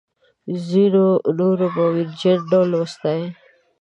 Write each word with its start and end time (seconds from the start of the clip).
ځینو 0.67 1.05
نورو 1.37 1.67
په 1.75 1.83
ویرجن 1.93 2.37
ډول 2.51 2.71
وستایه. 2.79 3.29